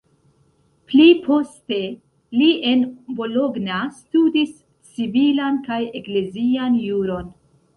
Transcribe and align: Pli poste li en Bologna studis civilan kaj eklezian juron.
Pli 0.91 1.03
poste 1.25 1.77
li 2.39 2.47
en 2.71 2.81
Bologna 3.19 3.83
studis 3.99 4.57
civilan 4.95 5.61
kaj 5.69 5.79
eklezian 6.01 6.81
juron. 6.91 7.31